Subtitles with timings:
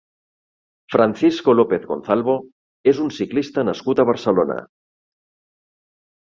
[0.93, 2.39] Francisco López Gonzalvo
[2.93, 4.59] és un ciclista nascut a Barcelona.